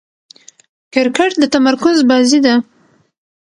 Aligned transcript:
کرکټ 0.93 1.31
د 1.41 1.43
تمرکز 1.55 1.97
بازي 2.09 2.39
ده. 2.45 2.55